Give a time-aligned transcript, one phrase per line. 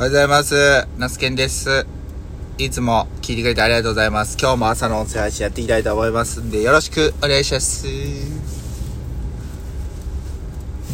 [0.00, 0.88] おはようございます。
[0.96, 1.86] ナスケンです。
[2.56, 4.38] いつも聞いてくれてありがとうございます。
[4.40, 7.86] 今日も朝の音声配信やっていきたいと思いますんで、よろしくお願いします。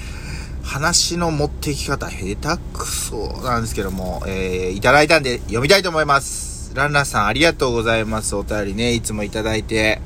[0.63, 6.46] 話の持っていき方、下手くそなんですけども、えー、いただいたんで読みたいと思います。
[6.77, 8.37] ランナーさんありがとうございます。
[8.37, 10.01] お便りね、いつもいただいて。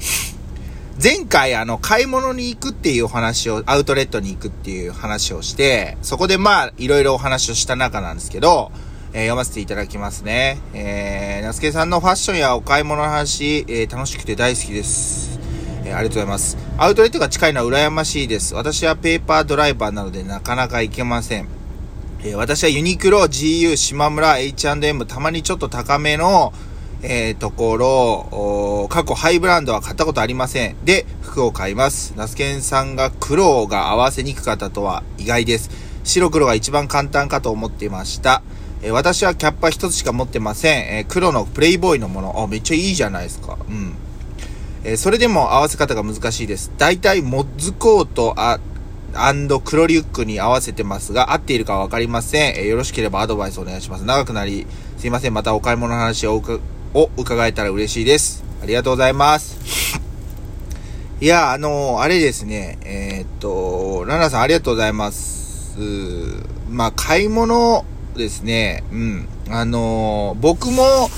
[1.03, 8.71] 前回あの、買い物に行くっていうお話を、アウトレットに行くっていう話をして、そこでまあ、いろいろお話をした中なんですけど、
[9.13, 10.59] えー読ませていただきますね。
[10.73, 15.41] えー、ナスケさんのファッションやお買い物の話、えー楽しくて大好きです。
[15.85, 16.57] えーありがとうございます。
[16.79, 18.55] アウトレットが近いのは羨ましいです。
[18.55, 21.60] 私はペーパードライバーなのでなかなか行けません。
[22.23, 26.53] えー私はユニクロ、GU、島村、H&M、たまにちょっと高めの、
[27.03, 30.77] えーところ、過去ハイブランドは買ったことありません。
[30.85, 32.13] で、服を買います。
[32.17, 35.71] ナスケンさんが黒が合わせにくかったとは意外です。
[36.05, 38.43] 白黒が一番簡単かと思っていました。
[38.83, 40.99] え私はキャッパ一つしか持ってません。
[40.99, 42.43] え黒のプレイボーイのもの。
[42.43, 43.57] あ、めっちゃいいじゃないですか。
[43.67, 43.95] うん。
[44.85, 46.71] えそれでも合わせ方が難しいです。
[46.77, 48.59] 大体、モッズコート、あ、
[49.63, 52.57] 黒リュックに合わせてますが、合っているかわかりません。
[52.57, 54.05] えーよろしければアドバイスお願いします。
[54.05, 55.35] 長くなり、すいません。
[55.35, 56.43] またお買い物の話を
[56.95, 58.43] を伺えたら嬉しいです。
[58.63, 60.01] ありがとうございます。
[61.21, 62.79] いや、あのーあれですね。
[62.83, 65.77] えーっと、ランナさんありがとうございます。
[66.71, 67.85] まあ、買い物
[68.17, 68.85] ですね。
[68.91, 69.29] うん。
[69.51, 71.11] あの僕も、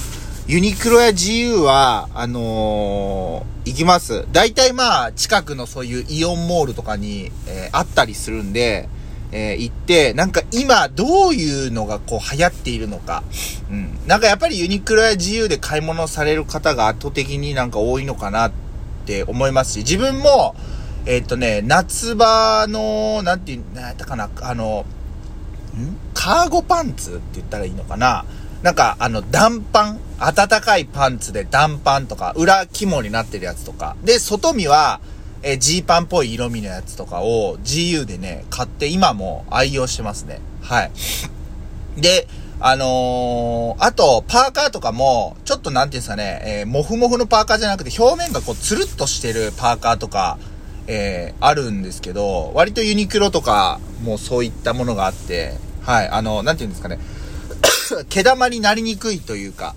[0.52, 4.26] ユニクロや GU は、あのー行きます。
[4.32, 8.86] 大体まあ、近くのそういうイオンモールとかに、えーあったりするんで、
[9.32, 13.22] えー行って、なんか今どういうのがこう流行っているのか。
[13.70, 13.98] うん。
[14.06, 18.52] なんかやっぱりユニクロや GU で買い物される方が圧倒的になんか多いのかなっ
[19.06, 20.54] て思いますし、自分も、
[21.06, 24.84] えーっとね、夏場の、なんていう、なんやったかな、あの、
[25.78, 25.96] ん？
[26.12, 28.26] カーゴパンツって言ったらいいのかな
[28.62, 33.97] なんか、あの、暖パン暖かいパンツで暖パンとか、裏肝になってるやつとか。
[34.05, 35.00] で、外見は、
[35.43, 40.41] え、ジーパンっぽい色味のやつとかを GU でね、買って今も愛用してますね。
[40.62, 40.93] はい。
[42.00, 42.28] で、
[42.61, 50.39] あのーあと、パーカーとかも、ちょっとなんていうんですかね、えー、もふもふのパーカーじゃなくて、表面がこう、つるっとしてるパーカーとか、
[50.87, 57.00] えーあるんですけど、割とユニクロとかもそういったものがあって、はい、あの、なんていうんですかね、
[58.08, 59.75] 毛玉になりにくいというか、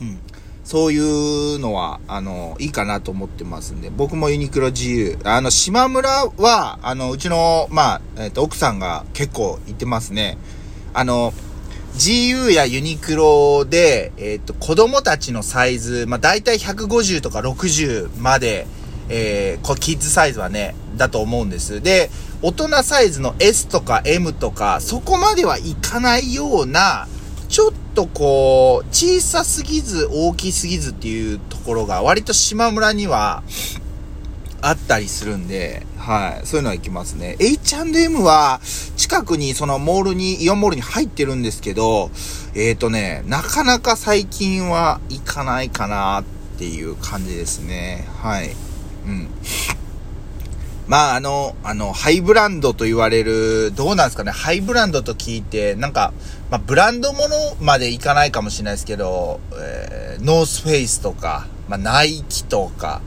[0.00, 0.18] うん。
[0.64, 5.18] そういうのは、あの、いいかなと思ってますんで、僕もユニクロ GU。
[5.24, 10.38] あの、島村は、あの、うちの、まあ、えっ、と、奥さんが結構行ってますね。
[10.94, 11.32] あの、
[11.96, 18.68] GU やユニクロで、えっ、と、子供たちのサイズ、まあ、大体150とか60まで、
[19.10, 21.82] えー、こキッズサイズはね、だと思うんです。
[21.82, 22.10] で、
[22.42, 27.08] 大人サイズの S とか M とか、そこまではいかないような、
[27.48, 33.42] ちょっとこう、小さすぎず大きすぎずっていうところが割と島村には
[34.62, 36.46] あったりするんで、はい。
[36.46, 37.36] そういうのは行きますね。
[37.40, 38.60] H&M は
[38.96, 42.10] 近くにそのモールに、イオンモールに入ってるんですけど、
[42.54, 46.24] えっ、ー、とね、なかなか最近は行かないかなっ
[46.58, 48.06] ていう感じですね。
[48.22, 48.54] はい。
[49.06, 49.28] うん。
[50.86, 56.12] まあ、あの、あの、ハイブランドと言われる、どうなんですかね、ハイブランドと聞いて、なんか、
[56.50, 63.02] まあ、ブランドものまでいかないかもしれないですけど、えー、ノースフェイスとか、まあ、ナイキとか、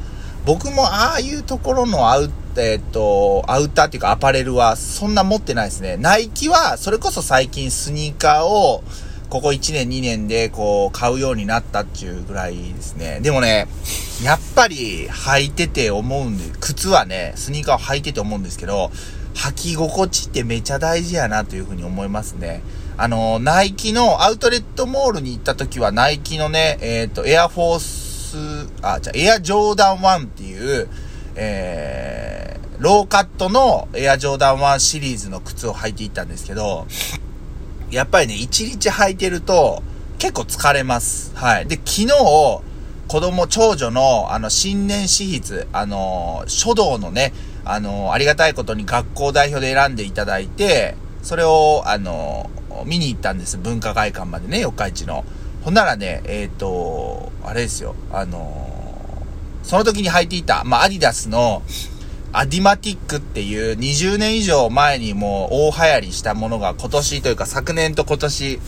[0.45, 5.97] 僕もああいうところのアウえっ、と、アウターっていうかアパレルはそんな持ってないですね。
[5.97, 8.83] ナイキは、それこそ最近スニーカーを、
[9.33, 13.19] ここ1年2年でこう買うようになったっていうぐらいですね。
[13.19, 13.67] でもね、
[14.23, 18.91] やっぱり履いてて思うんで、靴はね、スニーカーを履いてて思うんですけど、
[19.33, 22.61] 履き心地ってめちゃ大事やなというふうに思いますね。
[22.95, 30.87] あの、ナイキのアウトレットモールに行った時は、ナイキのね、えっ、と、エアフォース、あ、じゃエアジョーダン1っていう、
[31.33, 36.85] えー、ローカットのエアジョーダン1シリーズの靴を履いていったんですけど、
[37.93, 39.83] やっぱりね、一日履いてると、
[40.17, 41.35] 結構疲れます。
[41.35, 41.67] はい。
[41.67, 47.33] で、昨日、子供、長女の、あの、新年私筆、あの、書道のね、
[47.65, 52.49] あの、ありがたいことに学校代表で選んでいただいて、それを、あの、
[52.85, 53.57] 見に行ったんです。
[53.57, 55.23] 文化会館までね、四日市の。
[55.63, 58.73] ほんならね、えっ、と、あれですよ、あの
[59.63, 61.63] その時に履いていた、まあ、アディダスの、
[62.33, 68.59] アディマティックっていう20年以上前にもう大流行りしたものが今年というか昨年と今年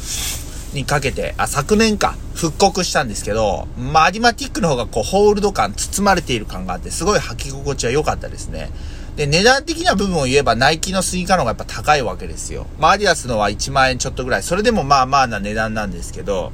[0.76, 8.70] にかけて、あ、昨年か、復刻したんですけど、まあ、アディマティックの方がこう、ホールド感、包まれている感があって、すごい履き心地は良かったですね。
[9.16, 12.68] で、値段的な部分を言えば、ナイキのスニーカーの方がやっぱ高いわけですよ。
[12.78, 14.44] まあ、アディダスのは1万円ちょっとぐらい。
[14.44, 16.52] それでもまあまあな値段なんですけど、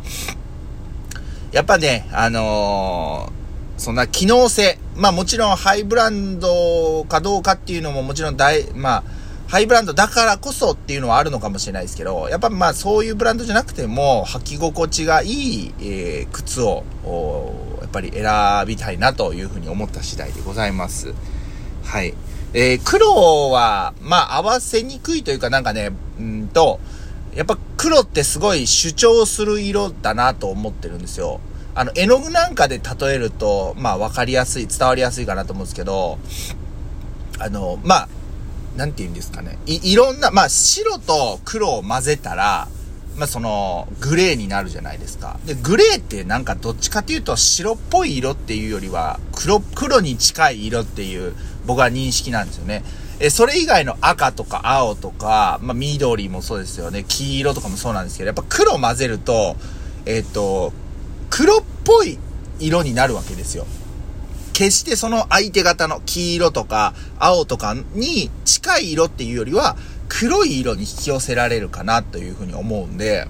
[1.51, 3.40] やっぱね、あのー、
[3.81, 4.77] そんな機能性。
[4.95, 9.03] まあもちろんハイブランドかどうかっていうのももちろん大、まあ、
[9.47, 16.83] ハイブランドだからこそっていうのはあるのかもしれないですけど、やっぱまあそういうブランドじゃなくても履き心地がいい、えー、靴を、
[17.81, 21.15] やっぱり選びたいなというふうに思った次第でございます。
[21.83, 22.13] はい。
[22.53, 25.89] えー、黒は、まあ合わせにくいというかなんかね、
[26.19, 26.79] うんと、
[27.33, 31.41] やっぱ黒ってすごい主張する色だなと思ってるんですよ。
[31.73, 36.19] あの、絵の具なんかで例えると、まあ分かりやすい、伝わりやすいかなと思うんですけど、
[37.39, 38.09] あの、まあ、
[38.75, 39.57] なんて言うんですかね。
[39.65, 42.67] い、いろんな、まあ、白と黒を混ぜたら、
[43.17, 45.39] まあ、その、グレーになるじゃないですか。
[45.45, 51.33] で、グレーってなんかどっちかっていうと白っぽい色っていうよりは、黒、黒に近い色っていう
[51.65, 52.83] 僕は認識なんですよね。
[53.19, 57.05] え、それ以外の赤とか青とか、まあ、緑もそうですよね。
[57.07, 59.55] 黄色とかもそうなんですけど、やっぱ黒混ぜると、
[60.05, 60.73] えっ、ー、と、
[61.31, 62.19] 黒っぽい
[62.59, 63.65] 色になるわけですよ。
[64.53, 69.75] 決してその相手方の黄色とか青とかに近い色っていうよりは
[70.07, 73.27] 黒い色に引き寄せられるかなというふうに思うんで、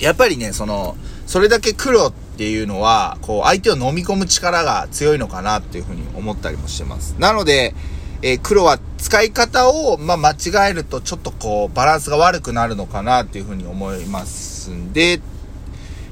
[0.00, 0.96] やっぱりね、その、
[1.26, 7.14] それだけ黒っていうのは、こう相手を飲み込む力が強いのかなっていうふうに思ったりもしてます。
[7.20, 7.74] なので、
[8.20, 15.20] えー、黒は使い方を、まあ、間違えるとちょっとこうバランスが悪くなるのかなっていうふうに思いますんで、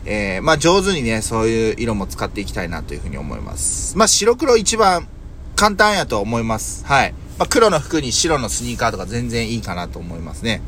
[0.04, 3.96] えー、まあ上手にね、そういう色も使っていきたいなというふうに思います。
[3.96, 5.06] まあ白黒一番
[5.56, 6.84] 簡単やと思います。
[6.86, 7.12] はい。
[7.38, 10.62] まあ黒の服に白のスニーカーとか全然いいかなと思いますね。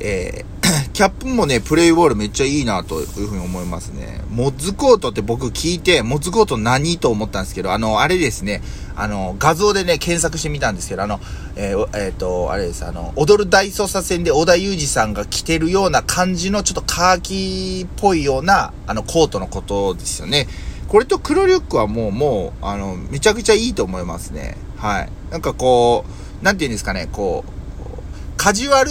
[0.00, 0.57] えー、
[0.92, 4.20] キャップもね、プレイボールめっちゃいいなというふうに思いますね。
[4.30, 8.62] モッズコートって僕聞いて、モッズコート何と思ったんですけど、あの、あれですね、
[8.96, 11.20] あの、画像でね、検索してみたんですけど、あの、
[11.56, 20.48] えー、えー、と、あれです、あの、踊る大捜査線で小田裕二さんが着てるような感じのちょっとカーキっぽいような、あの、コートのことですよね。
[20.88, 24.56] これと黒リュックはもう、もう、あの、めちゃくちゃいいと思いますね。
[24.76, 25.08] はい。
[25.30, 26.04] なんかこ
[26.40, 27.58] う、なんて言うんですかね、こう、
[28.36, 28.90] カジュアル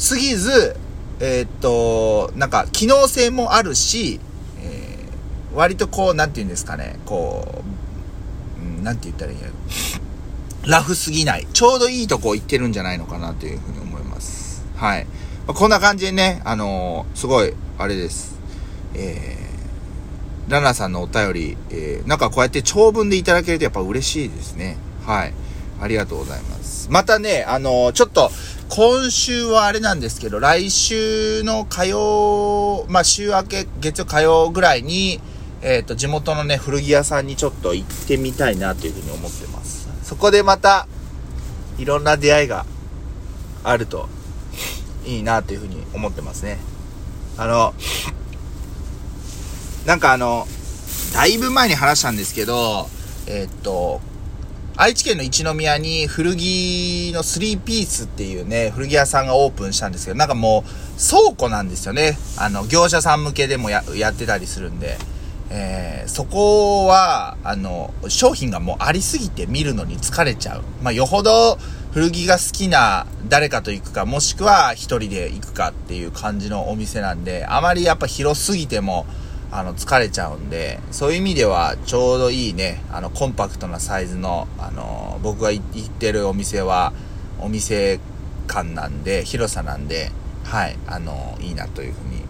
[0.00, 0.76] すぎず、
[1.20, 4.18] えー、っと、なんか、機能性もあるし、
[4.62, 7.62] えー、割とこう、なんて言うんですかね、こ
[8.80, 9.52] う、なんて言ったらいいんやろ。
[10.66, 11.46] ラフすぎない。
[11.52, 14.64] ちょうどいいとこ行ってるんじゃないのかなというふうに思います。
[14.74, 15.04] はい。
[15.46, 18.40] まあ、こんな感じでね、あのー、すごい、あれです。
[18.94, 24.78] えー、ラナさんのお便り、えー、なんかこうやって長文でいただけるとやっぱ嬉しいですね。
[25.04, 25.34] はい。
[25.78, 26.88] ありがとうございます。
[26.90, 28.30] またね、あのー、ちょっと、
[28.70, 35.20] 今週はあれなんですけど、来週の火曜、まあ、週明け、月曜火曜ぐらいに、
[35.60, 39.88] えっ、ー、と、地元のね、古着屋さんにちょっと行ってみたいなというふうに思ってます。
[40.04, 40.86] そこでまた、
[41.78, 42.64] いろんな出会いが
[43.64, 44.08] あると
[45.04, 46.58] いいなというふうに思ってますね。
[47.38, 47.74] あの、
[49.84, 50.46] なんかあの、
[51.12, 52.88] だいぶ前に話したんですけど、
[53.26, 54.00] えっ、ー、と、
[54.76, 62.16] 愛知県の一宮に古着の3ピースっていうね、古着屋さんがオープンしたんですけど、なんかもう倉庫なんですよね。
[62.38, 64.96] あの、業者さん向けでもやってたりするんで。
[65.52, 70.62] えー、そこは、あの、商品がもうありすぎて見るのに疲れちゃう。
[70.80, 71.58] まあ、よほど
[71.92, 79.06] 古着が好きな誰かと行くか、もしくは一人で行くかっていう感じのお店なんで、あまりやっぱ広すぎても、
[79.52, 86.92] あの、疲れちゃうんで、そういう意味ではちょうどいいね、あの、コンパクトなサイズの、あの、僕が行ってるお店は、
[87.40, 87.98] お店
[88.46, 90.10] 感なんで、広さなんで、
[90.44, 92.22] はい、あの、いいなというふうに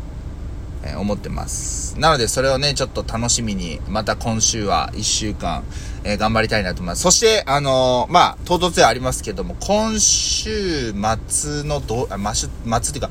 [0.83, 1.99] え思ってます。
[1.99, 5.63] なので、それをね、ちょっと楽しみに、また今週は1週間、
[6.05, 7.03] えー、頑張りたいなと思います。
[7.03, 10.95] そして、あのー、まあ、唐突ではありますけども、今週
[11.29, 13.11] 末のど、あ、末、末っていうか、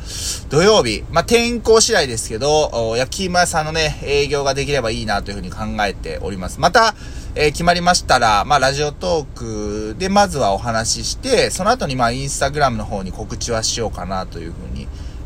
[0.50, 6.60] 土曜日、まあ、天候次第ですけど、焼き芋屋さんのね、営業ができればいいなというふうに考えております。
[6.60, 6.96] また、
[7.36, 14.69] えー、決まりましたら、まあ、ラジオトークでまずはお話しして、その後にまあ、インスタグラムの方に告知はしようかなというふうに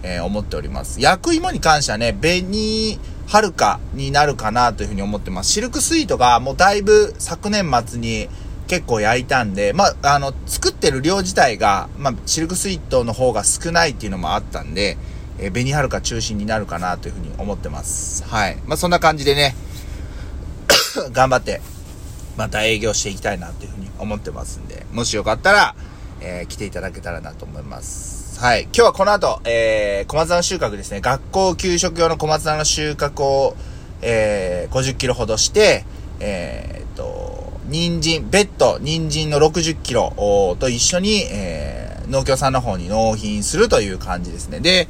[0.04, 1.02] えー、思っております。
[1.02, 5.52] 焼く芋に関してはね、紅はるかになるかなというふうに思ってます。
[5.52, 8.30] シルクスイートがもうだいぶ昨年末に
[8.68, 14.98] 結構焼いたんで、まあ、あの、作ってる量自体が、まあ、シルクスイートの方が少ないっていうのもあったんで、
[15.40, 18.24] えー、紅はるか中心になるかなというふうに思ってます。
[18.26, 18.58] はい。
[18.66, 19.56] まあ、そんな感じでね、
[21.12, 21.62] 頑張って、
[22.38, 25.76] また営業していきたいなというふうに思ってますんで、もしよかったら、
[26.22, 28.23] えー、来ていただけたらなと思います。
[28.38, 28.64] はい。
[28.64, 31.00] 今日はこの後、えー、小松菜の収穫ですね。
[31.00, 33.56] 学校給食用の小松菜の収穫を、
[34.02, 35.86] えー、50キロほどして、
[36.20, 44.60] えー、っと、人参、ベッド、人参の60キロと一緒に、えー、農協さんの方に納品するという感じですね。
[44.60, 44.90] で、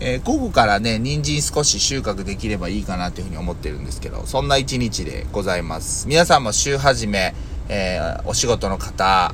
[0.00, 6.06] えー、午後からね、人参少し収穫できればいいかなというふうに思ってるんですけど、そんな一日でございます。
[6.06, 7.34] 皆さんも週始め、
[7.68, 9.32] えー、お仕事の方、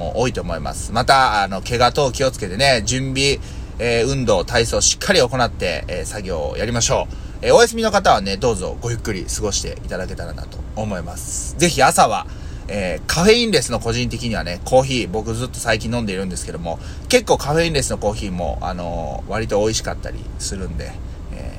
[0.00, 0.92] も多いと思います。
[0.92, 3.38] また、あの、怪我等気をつけてね、準備、
[3.78, 7.14] えー、運動、体操しっかり行って、えー、作業をやりましょう。
[7.42, 11.56] えー、お休みの方はね、どうぞごゆっくり過ごしていただけたらなと思います。
[11.58, 12.26] ぜひ朝は、
[12.68, 16.78] え、カフェインレスの個人的にはね、コーヒー、僕ずっと最近飲んでいるんですけども、
[17.08, 20.92] 結構カフェインレスのコーヒーも、あの、割と美味しかったりするんで、
[21.32, 21.58] え、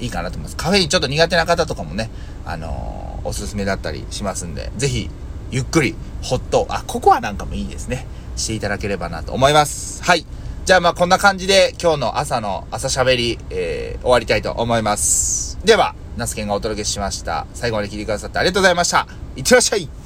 [0.00, 0.56] いいかなと思います。
[0.56, 2.10] カフェインちょっと苦手な方とかもね、
[2.44, 5.10] あのおすすめだったりしますんで、ぜひ、
[5.50, 8.06] ゆっくり、ほっと、あ、ココアなんかもいいですね。
[8.36, 10.02] していただければなと思います。
[10.02, 10.26] はい。
[10.64, 15.58] じゃあまあこんな感じで今日の朝の朝喋り、えー、終わりたいと思います。
[15.64, 17.46] では、ナスケンがお届けしました。
[17.54, 19.06] 最後まで聞いてくださってありがとうございました。
[19.36, 20.05] いってらっしゃい